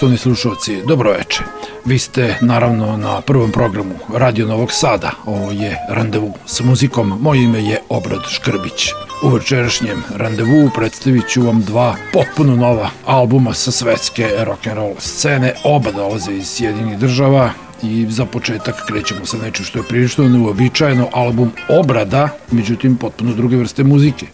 [0.00, 1.42] Poštovani slušalci, dobroveče.
[1.84, 5.10] Vi ste naravno na prvom programu Radio Novog Sada.
[5.26, 7.18] Ovo je randevu sa muzikom.
[7.20, 8.88] Moje ime je Obrad Škrbić.
[9.22, 15.54] U večerašnjem randevu predstavit ću vam dva potpuno nova albuma sa svetske rock'n'roll scene.
[15.64, 17.50] Oba dolaze iz Sjedinih država
[17.82, 23.56] i za početak krećemo sa nečim što je prilično neuobičajeno album obrada, međutim potpuno druge
[23.56, 24.26] vrste muzike.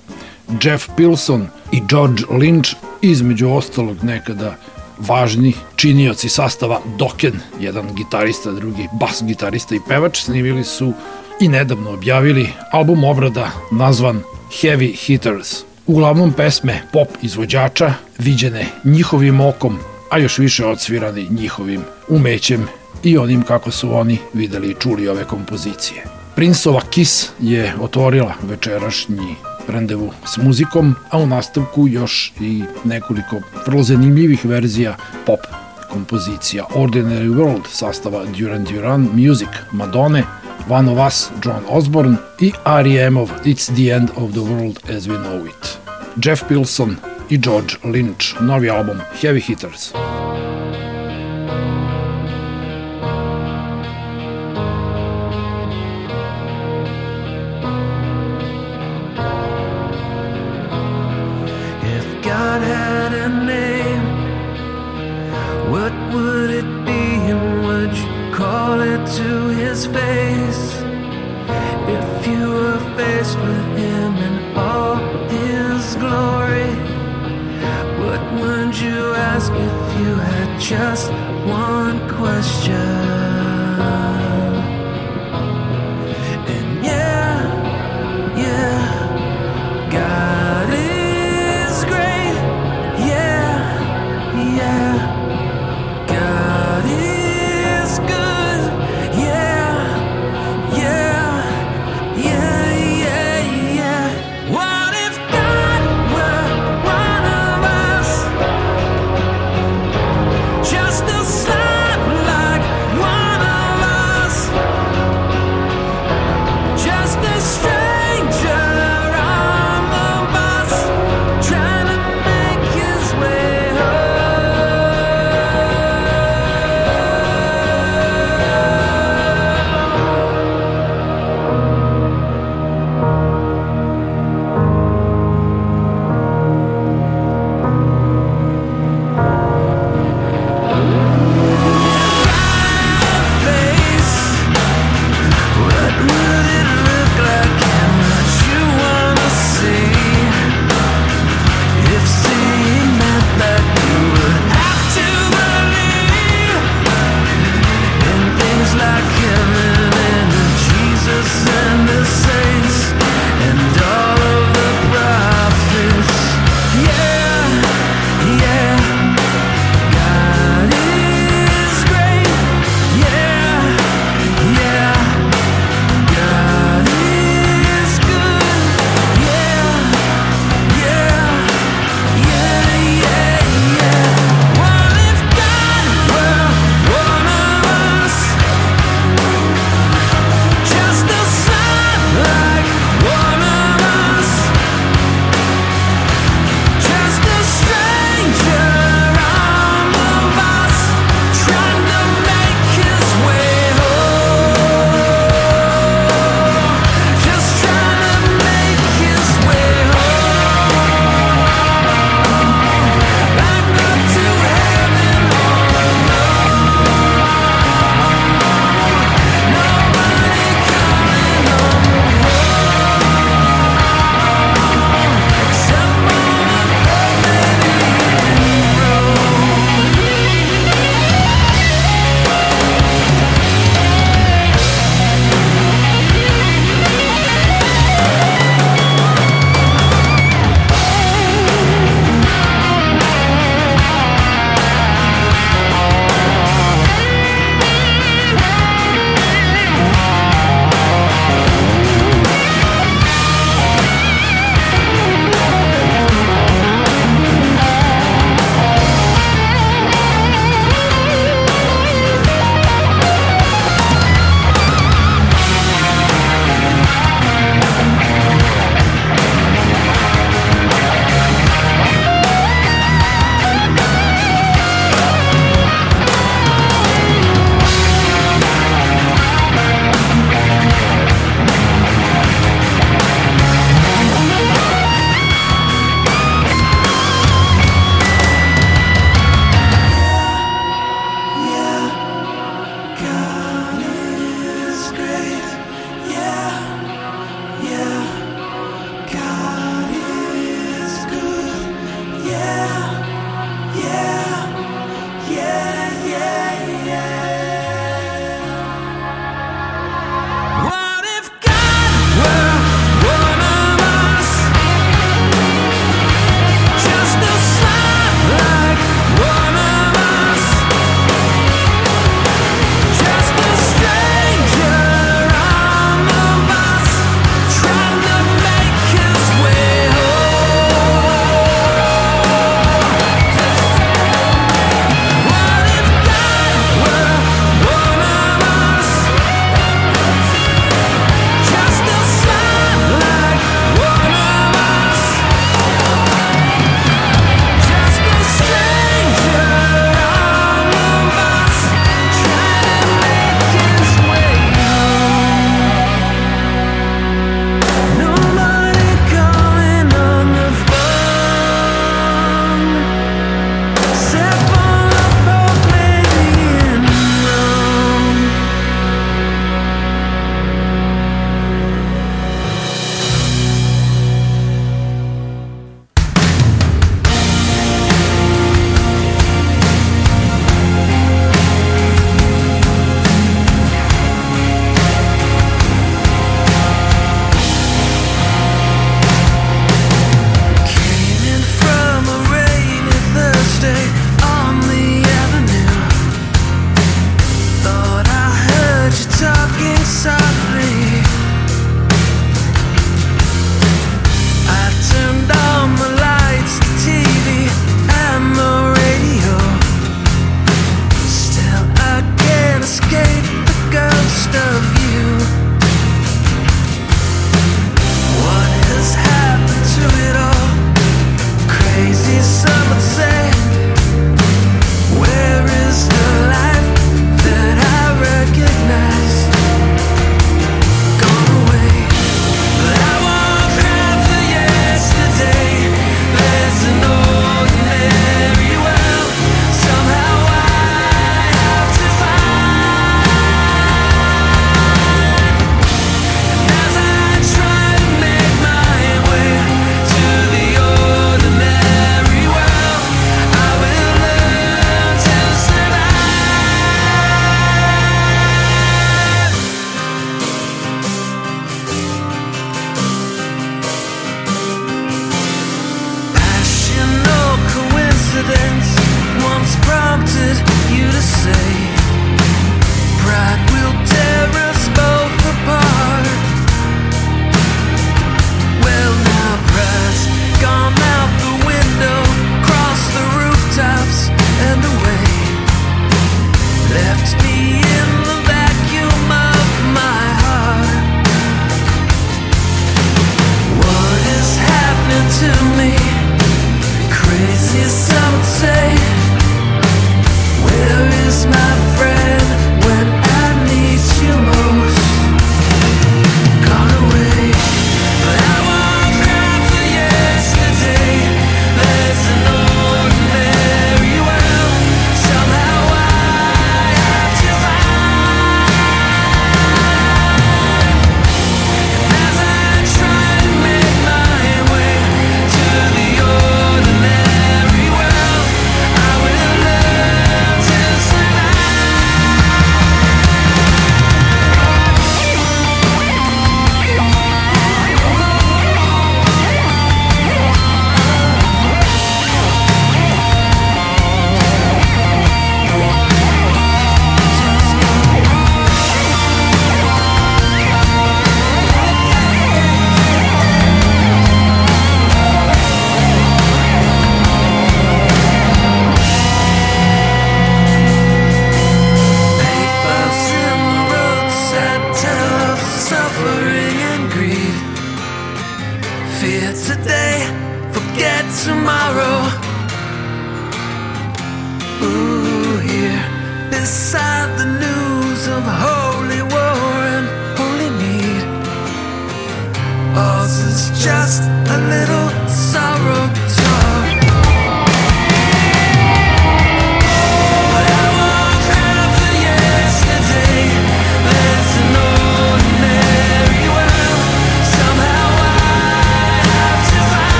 [0.62, 4.56] Jeff Pilson i George Lynch između ostalog nekada
[4.98, 10.92] važni činioci sastava Doken, jedan gitarista, drugi bas gitarista i pevač, snimili su
[11.40, 14.22] i nedavno objavili album obrada nazvan
[14.62, 15.56] Heavy Hitters.
[15.86, 19.78] Uglavnom pesme pop izvođača, viđene njihovim okom,
[20.10, 22.66] a još više odsvirani njihovim umećem
[23.02, 26.04] i onim kako su oni videli i čuli ove kompozicije.
[26.36, 29.34] Prinsova Kiss je otvorila večerašnji
[29.68, 34.96] randevu s muzikom, a u nastavku još i nekoliko vrlo zanimljivih verzija
[35.26, 35.40] pop
[35.90, 40.22] kompozicija Ordinary World sastava Duran Duran Music Madone,
[40.68, 43.16] One of Us John Osborne i R.E.M.
[43.44, 45.78] It's the End of the World as We Know It.
[46.24, 46.96] Jeff Pilson
[47.30, 49.92] i George Lynch, novi album Heavy Hitters.
[69.14, 70.74] to his face.
[71.88, 74.96] If you were faced with him in all
[75.28, 76.74] his glory,
[78.02, 81.12] what would you ask if you had just
[81.46, 83.35] one question?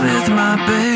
[0.00, 0.95] With my babe.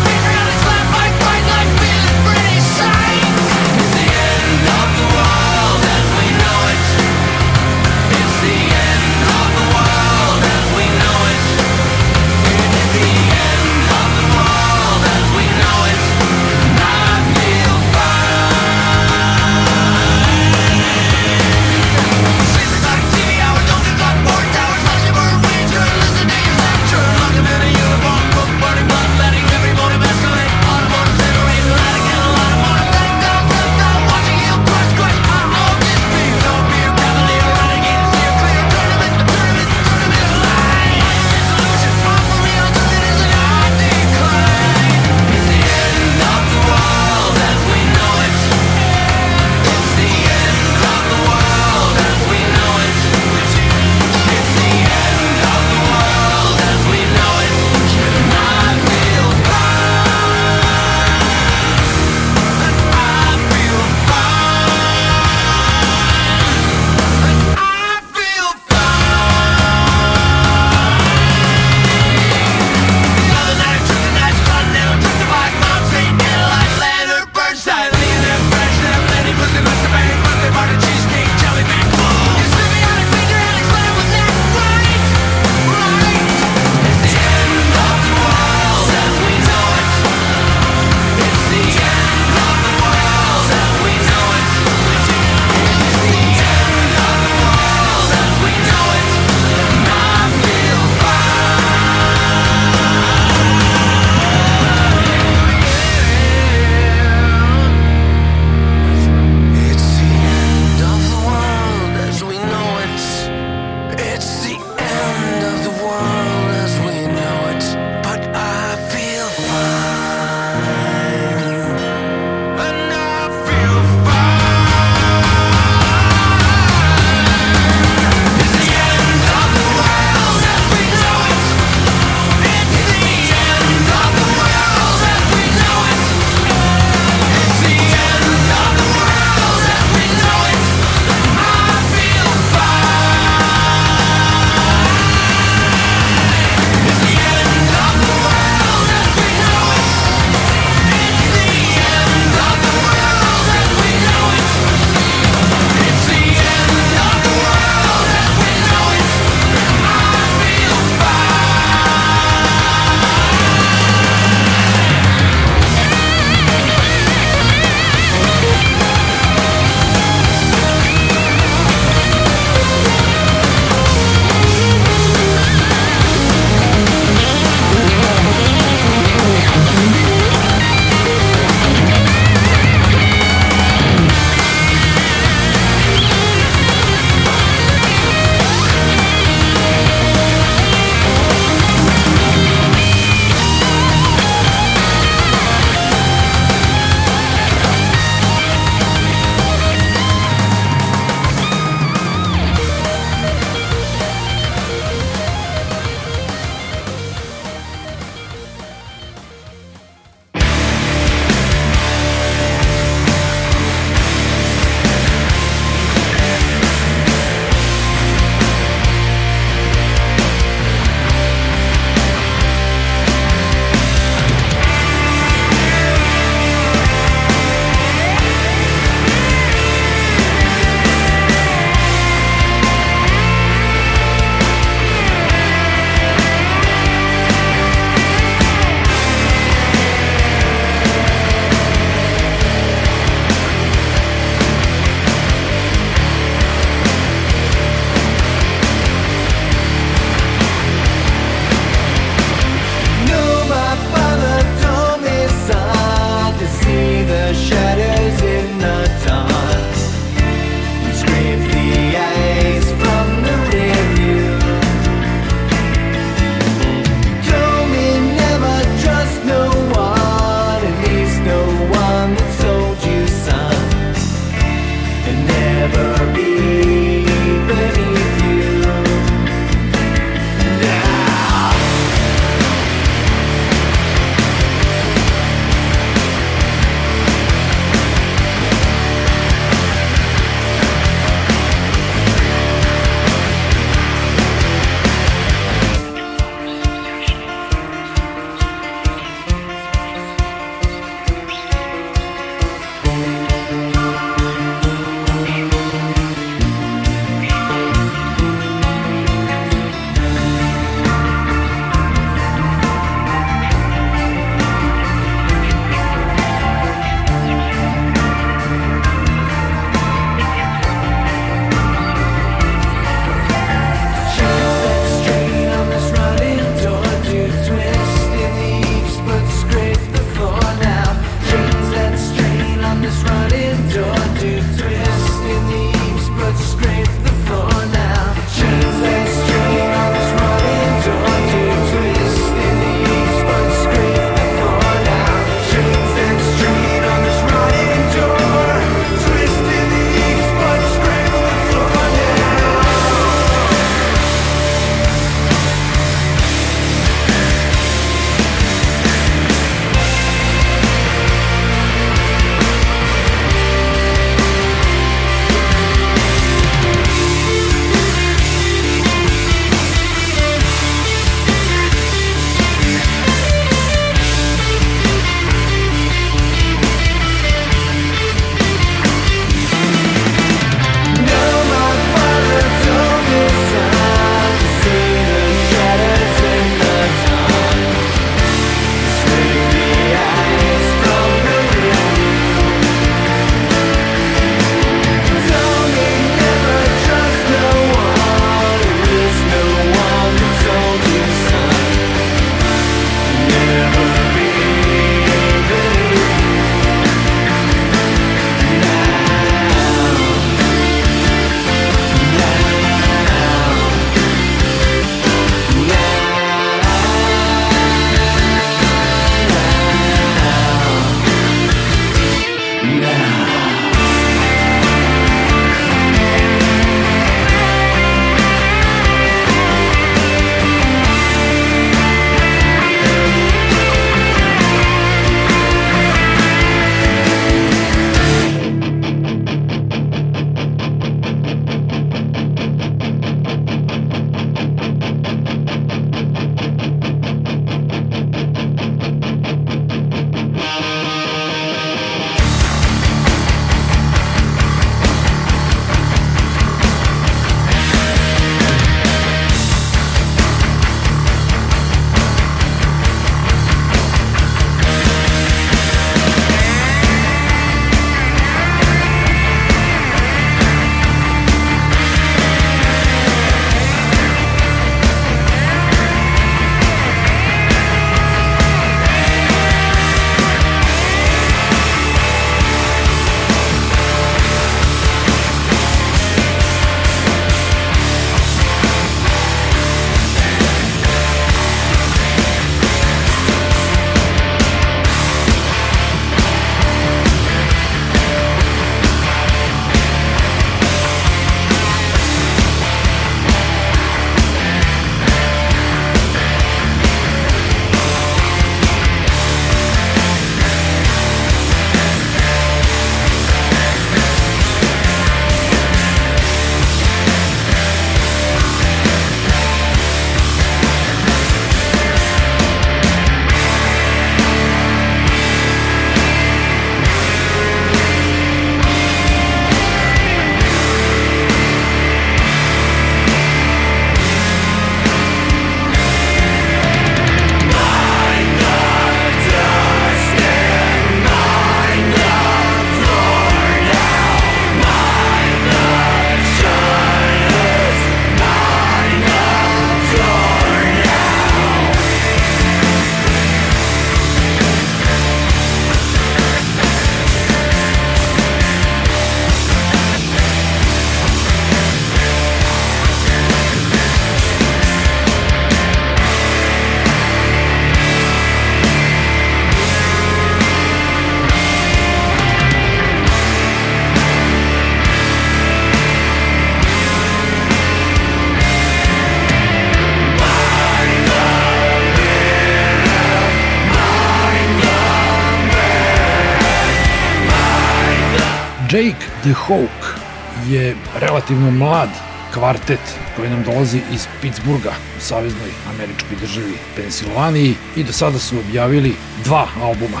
[591.28, 591.88] Relativno mlad
[592.34, 592.80] kvartet
[593.16, 598.94] koji nam dolazi iz Pittsburgha u saveznoj američkoj državi Pensilvaniji i do sada su objavili
[599.24, 600.00] dva albuma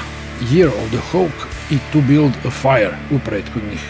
[0.52, 3.80] Year of the Hawk i To Build a Fire u prethodnih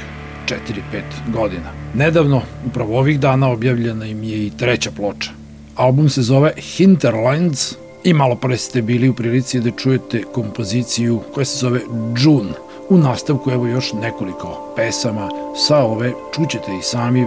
[0.47, 1.73] 4-5 godina.
[1.95, 5.31] Nedavno, upravo ovih dana, objavljena im je i treća ploča.
[5.75, 11.45] Album se zove Hinterlands i malo pre ste bili u prilici da čujete kompoziciju koja
[11.45, 11.81] se zove
[12.25, 12.53] June.
[12.89, 17.27] U nastavku evo još nekoliko pesama sa ove, čućete i sami,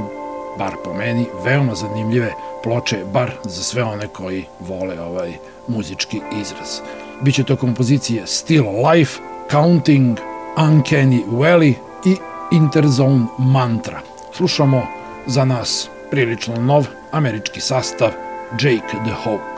[0.58, 5.34] bar po meni, veoma zanimljive ploče, bar za sve one koji vole ovaj
[5.68, 6.80] muzički izraz.
[7.22, 9.20] Biće to kompozicije Still Life,
[9.52, 10.18] Counting,
[10.58, 11.74] Uncanny Valley
[12.06, 12.16] i
[12.52, 14.00] Interzone Mantra.
[14.34, 14.88] Slušamo
[15.26, 18.10] za nas prilično nov američki sastav
[18.52, 19.57] Jake the Hawk.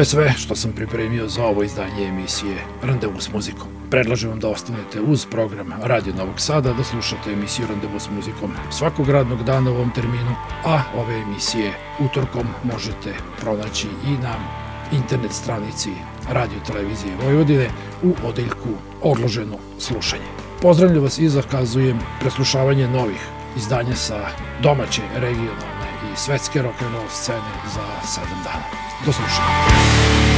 [0.00, 3.68] Je sve što sam pripremio za ovo izdanje emisije Randevu s muzikom.
[3.90, 8.52] Predlažem vam da ostanete uz program Radio Novog Sada, da slušate emisiju Randevu s muzikom
[8.70, 10.34] svakog radnog dana u ovom terminu,
[10.64, 14.34] a ove emisije utorkom možete pronaći i na
[14.92, 15.90] internet stranici
[16.30, 17.70] Radio Televizije Vojvodine
[18.02, 18.68] u odeljku
[19.02, 20.30] Odloženo slušanje.
[20.62, 24.26] Pozdravljam vas i zakazujem preslušavanje novih izdanja sa
[24.62, 28.89] domaće, regionalne i svetske rock'n'roll scene za 7 dana.
[29.04, 30.29] Do slušanja.